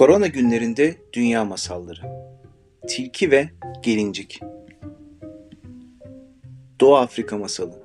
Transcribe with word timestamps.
Korona 0.00 0.26
günlerinde 0.26 0.96
dünya 1.12 1.44
masalları. 1.44 2.00
Tilki 2.88 3.30
ve 3.30 3.48
Gelincik. 3.82 4.40
Doğu 6.80 6.96
Afrika 6.96 7.38
masalı. 7.38 7.82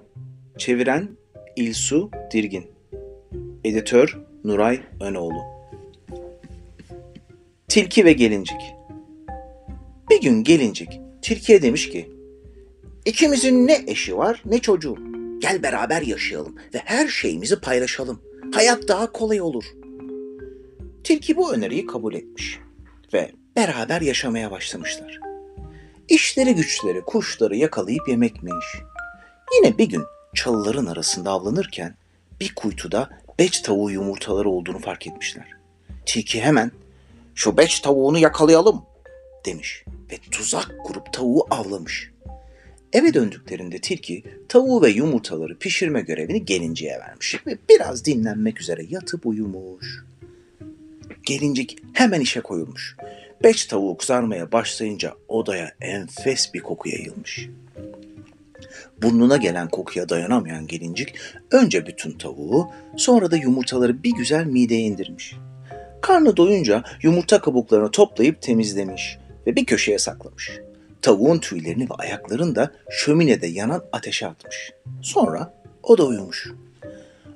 Çeviren 0.58 1.10
İlsu 1.56 2.12
Dirgin. 2.33 2.65
Editör 3.63 4.20
Nuray 4.44 4.79
Önoğlu. 5.01 5.42
Tilki 7.67 8.06
ve 8.06 8.13
Gelincik. 8.13 8.62
Bir 10.10 10.22
gün 10.22 10.44
Gelincik 10.44 10.90
tilkiye 11.22 11.62
demiş 11.62 11.90
ki 11.90 12.12
İkimizin 13.06 13.68
ne 13.68 13.84
eşi 13.88 14.18
var 14.18 14.44
ne 14.46 14.60
çocuğu. 14.60 14.97
Gel 15.40 15.63
beraber 15.63 16.02
yaşayalım 16.02 16.55
ve 16.73 16.82
her 16.86 17.08
şeyimizi 17.08 17.62
paylaşalım. 17.62 18.21
Hayat 18.53 18.88
daha 18.88 19.11
kolay 19.11 19.41
olur. 19.41 19.66
Tilki 21.05 21.38
bu 21.38 21.54
öneriyi 21.54 21.86
kabul 21.86 22.14
etmiş 22.14 22.59
ve 23.14 23.32
beraber 23.55 24.02
yaşamaya 24.02 24.52
başlamışlar. 24.52 25.20
İşleri 26.09 26.55
güçleri 26.55 27.02
kuşları 27.02 27.55
yakalayıp 27.55 28.09
yemekmiş. 28.09 28.66
Yine 29.55 29.78
bir 29.78 29.90
gün 29.90 30.04
çalıların 30.36 30.86
arasında 30.86 31.31
avlanırken 31.31 31.95
bir 32.40 32.55
kuytuda 32.55 33.09
beç 33.40 33.59
tavuğu 33.59 33.91
yumurtaları 33.91 34.50
olduğunu 34.50 34.80
fark 34.80 35.08
etmişler. 35.08 35.48
Tilki 36.05 36.41
hemen 36.41 36.72
şu 37.36 37.58
beç 37.58 37.80
tavuğunu 37.80 38.17
yakalayalım 38.17 38.81
demiş 39.45 39.86
ve 40.12 40.17
tuzak 40.31 40.76
kurup 40.84 41.14
tavuğu 41.14 41.48
avlamış. 41.52 42.12
Eve 42.94 43.14
döndüklerinde 43.14 43.80
tilki 43.80 44.23
tavuğu 44.50 44.81
ve 44.81 44.90
yumurtaları 44.90 45.58
pişirme 45.58 46.02
görevini 46.02 46.45
gelinceye 46.45 47.00
vermiş 47.00 47.36
ve 47.48 47.58
biraz 47.70 48.06
dinlenmek 48.06 48.62
üzere 48.62 48.86
yatıp 48.90 49.26
uyumuş. 49.26 50.06
Gelincik 51.26 51.78
hemen 51.94 52.22
işe 52.22 52.42
koyulmuş. 52.42 52.95
Beş 53.44 53.66
tavuğu 53.66 53.98
kızarmaya 53.98 54.52
başlayınca 54.52 55.14
odaya 55.28 55.72
enfes 55.81 56.54
bir 56.54 56.59
koku 56.59 56.90
yayılmış. 56.90 57.50
Burnuna 59.02 59.38
gelen 59.38 59.70
kokuya 59.70 60.09
dayanamayan 60.09 60.68
gelincik 60.68 61.16
önce 61.52 61.86
bütün 61.86 62.18
tavuğu 62.18 62.70
sonra 62.98 63.31
da 63.31 63.38
yumurtaları 63.38 64.03
bir 64.03 64.12
güzel 64.12 64.46
mideye 64.46 64.81
indirmiş. 64.81 65.36
Karnı 66.02 66.38
doyunca 66.38 66.84
yumurta 67.02 67.42
kabuklarını 67.42 67.92
toplayıp 67.92 68.42
temizlemiş 68.42 69.18
ve 69.48 69.56
bir 69.56 69.66
köşeye 69.66 70.00
saklamış. 70.00 70.52
Tavuğun 71.02 71.40
tüylerini 71.40 71.84
ve 71.90 71.94
ayaklarını 71.94 72.56
da 72.56 72.72
şöminede 72.90 73.48
yanan 73.48 73.84
ateşe 73.92 74.28
atmış. 74.28 74.72
Sonra 75.02 75.53
o 75.84 75.98
da 75.98 76.06
uyumuş. 76.06 76.52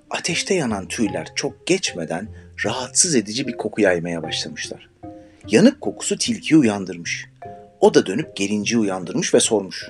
Ateşte 0.09 0.53
yanan 0.53 0.87
tüyler 0.87 1.27
çok 1.35 1.67
geçmeden 1.67 2.27
rahatsız 2.65 3.15
edici 3.15 3.47
bir 3.47 3.57
koku 3.57 3.81
yaymaya 3.81 4.23
başlamışlar. 4.23 4.89
Yanık 5.47 5.81
kokusu 5.81 6.17
tilkiyi 6.17 6.59
uyandırmış. 6.59 7.25
O 7.79 7.93
da 7.93 8.05
dönüp 8.05 8.35
gelinciyi 8.35 8.79
uyandırmış 8.79 9.33
ve 9.33 9.39
sormuş. 9.39 9.89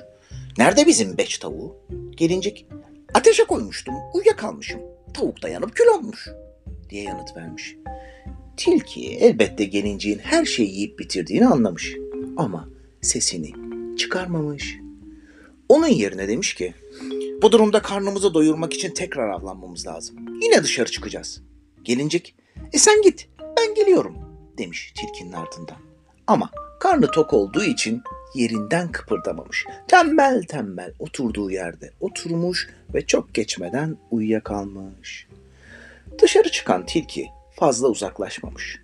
Nerede 0.58 0.86
bizim 0.86 1.18
beç 1.18 1.38
tavuğu? 1.38 1.76
Gelincik, 2.16 2.66
ateşe 3.14 3.44
koymuştum, 3.44 3.94
uyuyakalmışım. 4.14 4.80
Tavuk 5.14 5.42
da 5.42 5.48
yanıp 5.48 5.74
kül 5.74 5.86
olmuş 5.86 6.28
diye 6.90 7.02
yanıt 7.02 7.36
vermiş. 7.36 7.76
Tilki 8.56 9.16
elbette 9.16 9.64
gelinciğin 9.64 10.18
her 10.18 10.44
şeyi 10.44 10.70
yiyip 10.70 10.98
bitirdiğini 10.98 11.46
anlamış. 11.46 11.96
Ama 12.36 12.68
sesini 13.02 13.52
çıkarmamış. 13.96 14.76
Onun 15.68 15.86
yerine 15.86 16.28
demiş 16.28 16.54
ki, 16.54 16.74
bu 17.42 17.52
durumda 17.52 17.82
karnımızı 17.82 18.34
doyurmak 18.34 18.72
için 18.72 18.90
tekrar 18.90 19.28
avlanmamız 19.28 19.86
lazım. 19.86 20.16
Yine 20.42 20.62
dışarı 20.62 20.90
çıkacağız. 20.90 21.42
Gelincik, 21.84 22.34
e 22.72 22.78
sen 22.78 23.02
git, 23.02 23.28
ben 23.58 23.74
geliyorum 23.74 24.16
demiş 24.58 24.92
tilkinin 24.96 25.32
ardından. 25.32 25.78
Ama 26.26 26.50
karnı 26.80 27.10
tok 27.10 27.32
olduğu 27.32 27.64
için 27.64 28.02
yerinden 28.34 28.92
kıpırdamamış. 28.92 29.66
Tembel 29.88 30.42
tembel 30.42 30.92
oturduğu 30.98 31.50
yerde 31.50 31.90
oturmuş 32.00 32.70
ve 32.94 33.06
çok 33.06 33.34
geçmeden 33.34 33.96
uyuyakalmış. 34.10 35.26
Dışarı 36.22 36.50
çıkan 36.50 36.86
tilki 36.86 37.28
fazla 37.56 37.88
uzaklaşmamış. 37.88 38.82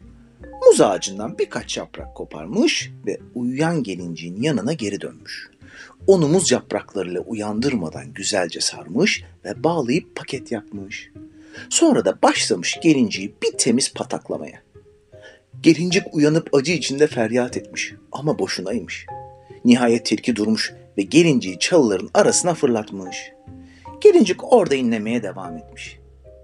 Muz 0.67 0.81
ağacından 0.81 1.39
birkaç 1.39 1.77
yaprak 1.77 2.15
koparmış 2.15 2.91
ve 3.07 3.19
uyuyan 3.35 3.83
gelinciğin 3.83 4.43
yanına 4.43 4.73
geri 4.73 5.01
dönmüş. 5.01 5.51
Onu 6.07 6.29
muz 6.29 6.53
yapraklarıyla 6.53 7.21
uyandırmadan 7.21 8.13
güzelce 8.13 8.61
sarmış 8.61 9.25
ve 9.45 9.65
bağlayıp 9.65 10.17
paket 10.17 10.53
yapmış. 10.53 11.11
Sonra 11.71 12.05
da 12.05 12.23
başlamış 12.23 12.79
gelinciyi 12.83 13.35
bir 13.43 13.59
temiz 13.59 13.95
pataklamaya. 13.95 14.63
Gelincik 15.61 16.15
uyanıp 16.15 16.55
acı 16.55 16.73
içinde 16.73 17.07
feryat 17.07 17.57
etmiş 17.57 17.95
ama 18.13 18.39
boşunaymış. 18.39 19.07
Nihayet 19.65 20.07
tilki 20.07 20.37
durmuş 20.37 20.75
ve 20.99 21.03
gelinciyi 21.03 21.59
çalıların 21.59 22.11
arasına 22.15 22.55
fırlatmış. 22.55 23.33
Gelincik 24.01 24.53
orada 24.53 24.75
inlemeye 24.75 25.23
devam 25.23 25.57
etmiş. 25.57 25.99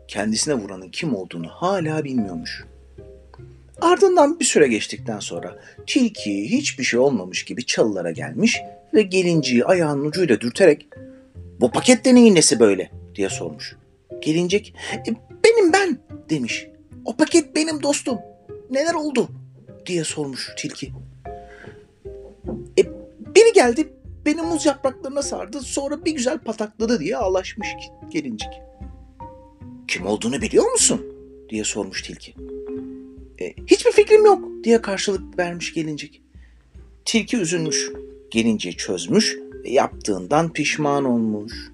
Kendisine 0.09 0.55
vuranın 0.55 0.89
kim 0.89 1.15
olduğunu 1.15 1.49
hala 1.49 2.05
bilmiyormuş. 2.05 2.65
Ardından 3.81 4.41
bir 4.41 4.45
süre 4.45 4.69
geçtikten 4.69 5.19
sonra 5.19 5.59
tilki 5.87 6.51
hiçbir 6.51 6.85
şey 6.85 7.01
olmamış 7.01 7.45
gibi 7.45 7.67
çalılara 7.67 8.11
gelmiş 8.11 8.61
ve 8.95 9.03
gelinciyi 9.03 9.65
ayağının 9.65 10.05
ucuyla 10.05 10.41
dürterek 10.41 10.89
''Bu 11.61 11.71
pakette 11.71 12.15
neyin 12.15 12.35
nesi 12.35 12.61
böyle?'' 12.61 12.91
diye 13.15 13.29
sormuş. 13.29 13.77
Gelincik 14.23 14.75
e, 15.09 15.11
''Benim 15.45 15.73
ben'' 15.73 15.99
demiş. 16.31 16.67
''O 17.05 17.17
paket 17.17 17.57
benim 17.57 17.83
dostum. 17.83 18.19
Neler 18.71 18.95
oldu?'' 18.95 19.29
diye 19.87 20.05
sormuş 20.05 20.51
tilki. 20.59 20.93
E, 22.79 22.83
biri 23.37 23.53
geldi 23.55 23.93
beni 24.27 24.43
muz 24.43 24.67
yapraklarına 24.67 25.23
sardı 25.23 25.61
sonra 25.61 26.05
bir 26.05 26.13
güzel 26.13 26.39
patakladı 26.39 27.01
diye 27.01 27.17
ağlaşmış 27.17 27.69
gelincik. 28.11 28.49
Kim 29.89 30.07
olduğunu 30.07 30.43
biliyor 30.43 30.73
musun? 30.73 31.07
diye 31.49 31.65
sormuş 31.65 32.03
tilki. 32.03 32.35
E, 33.41 33.55
hiçbir 33.67 33.93
fikrim 33.93 34.27
yok 34.27 34.49
diye 34.65 34.83
karşılık 34.83 35.39
vermiş 35.39 35.75
gelincik. 35.75 36.23
Tilki 37.05 37.37
üzülmüş. 37.37 37.91
Gelinciyi 38.31 38.77
çözmüş 38.77 39.37
ve 39.65 39.71
yaptığından 39.71 40.53
pişman 40.53 41.05
olmuş. 41.05 41.72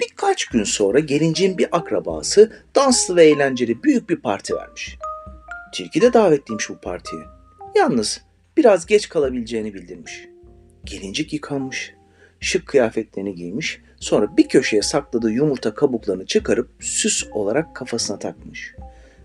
Birkaç 0.00 0.44
gün 0.44 0.64
sonra 0.64 0.98
gelincin 0.98 1.58
bir 1.58 1.68
akrabası 1.72 2.52
danslı 2.74 3.16
ve 3.16 3.24
eğlenceli 3.24 3.82
büyük 3.82 4.10
bir 4.10 4.16
parti 4.16 4.54
vermiş. 4.54 4.96
Tilki 5.74 6.00
de 6.00 6.12
davetliymiş 6.12 6.70
bu 6.70 6.80
partiye. 6.80 7.22
Yalnız 7.74 8.20
biraz 8.56 8.86
geç 8.86 9.08
kalabileceğini 9.08 9.74
bildirmiş. 9.74 10.28
Gelincik 10.84 11.32
yıkanmış, 11.32 11.94
şık 12.40 12.66
kıyafetlerini 12.66 13.34
giymiş, 13.34 13.80
sonra 14.00 14.36
bir 14.36 14.48
köşeye 14.48 14.82
sakladığı 14.82 15.30
yumurta 15.30 15.74
kabuklarını 15.74 16.26
çıkarıp 16.26 16.70
süs 16.80 17.24
olarak 17.32 17.76
kafasına 17.76 18.18
takmış. 18.18 18.74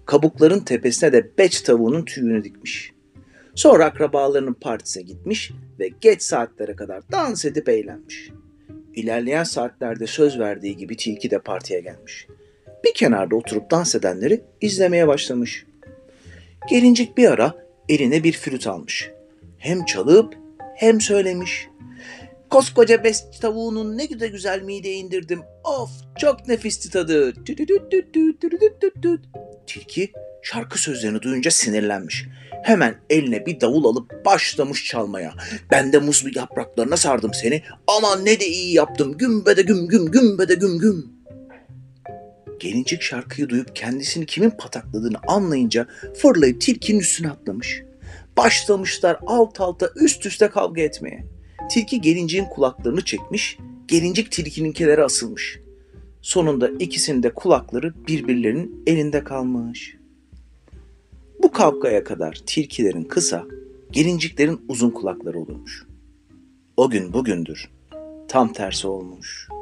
Kabukların 0.05 0.59
tepesine 0.59 1.13
de 1.13 1.31
beç 1.38 1.61
tavuğunun 1.61 2.05
tüyünü 2.05 2.44
dikmiş. 2.44 2.94
Sonra 3.55 3.85
akrabalarının 3.85 4.53
partisine 4.53 5.03
gitmiş 5.03 5.51
ve 5.79 5.89
geç 6.01 6.22
saatlere 6.22 6.75
kadar 6.75 7.11
dans 7.11 7.45
edip 7.45 7.69
eğlenmiş. 7.69 8.31
İlerleyen 8.97 9.44
saatlerde 9.44 10.08
söz 10.08 10.40
verdiği 10.40 10.78
gibi 10.78 10.97
tilki 10.97 11.31
de 11.31 11.40
partiye 11.40 11.80
gelmiş. 11.80 12.28
Bir 12.85 12.94
kenarda 12.94 13.35
oturup 13.35 13.72
dans 13.72 13.96
edenleri 13.96 14.44
izlemeye 14.62 15.08
başlamış. 15.08 15.66
Gelincik 16.69 17.18
bir 17.18 17.31
ara 17.31 17.56
eline 17.90 18.24
bir 18.24 18.34
flüt 18.34 18.68
almış. 18.68 19.12
Hem 19.58 19.85
çalıp 19.85 20.38
hem 20.75 21.02
söylemiş. 21.02 21.68
Koskoca 22.50 23.03
beş 23.03 23.18
tavuğunun 23.41 23.97
ne 23.97 24.06
güzel 24.06 24.30
güzel 24.30 24.62
mideye 24.62 24.96
indirdim. 24.96 25.41
Of 25.64 25.90
çok 26.19 26.47
nefisti 26.47 26.90
tadı. 26.90 27.34
Tilki 29.67 30.11
şarkı 30.41 30.82
sözlerini 30.82 31.22
duyunca 31.22 31.52
sinirlenmiş. 31.52 32.26
Hemen 32.67 32.96
eline 33.09 33.46
bir 33.46 33.61
davul 33.61 33.85
alıp 33.85 34.25
başlamış 34.25 34.85
çalmaya. 34.85 35.34
Ben 35.72 35.93
de 35.93 35.99
muz 35.99 36.25
yapraklarına 36.35 36.97
sardım 36.97 37.34
seni. 37.34 37.64
Aman 37.87 38.25
ne 38.25 38.40
de 38.40 38.47
iyi 38.47 38.73
yaptım. 38.73 39.17
Gümbede 39.17 39.61
güm 39.61 39.87
güm 39.87 40.11
gümbede 40.11 40.55
güm 40.55 40.79
güm. 40.79 41.05
Gelincik 42.59 43.02
şarkıyı 43.02 43.49
duyup 43.49 43.75
kendisini 43.75 44.25
kimin 44.25 44.49
patakladığını 44.49 45.17
anlayınca 45.28 45.87
fırlayıp 46.16 46.61
tilkinin 46.61 46.99
üstüne 46.99 47.29
atlamış. 47.29 47.84
Başlamışlar 48.37 49.20
alt 49.28 49.61
alta 49.61 49.90
üst 49.96 50.25
üste 50.25 50.47
kavga 50.47 50.81
etmeye. 50.81 51.25
Tilki 51.72 52.02
gelinciğin 52.02 52.46
kulaklarını 52.46 53.02
çekmiş, 53.05 53.58
gelincik 53.87 54.31
tilkininkilere 54.31 55.03
asılmış. 55.03 55.59
Sonunda 56.22 56.70
ikisinin 56.79 57.23
de 57.23 57.34
kulakları 57.34 57.93
birbirlerinin 58.08 58.84
elinde 58.87 59.23
kalmış. 59.23 59.97
Bu 61.47 61.52
kavgaya 61.52 62.03
kadar 62.03 62.41
tilkilerin 62.46 63.03
kısa, 63.03 63.46
gelinciklerin 63.91 64.61
uzun 64.67 64.90
kulakları 64.90 65.40
olurmuş. 65.40 65.85
O 66.78 66.90
gün 66.90 67.14
bugündür 67.14 67.70
tam 68.28 68.53
tersi 68.53 68.88
olmuş.'' 68.88 69.57